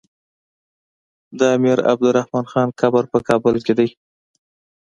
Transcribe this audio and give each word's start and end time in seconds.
د 1.39 1.39
امير 1.55 1.79
عبدالرحمن 1.91 2.45
خان 2.51 2.69
قبر 2.79 3.03
په 3.11 3.17
کابل 3.27 3.55
کی 3.65 3.73
دی 3.79 3.87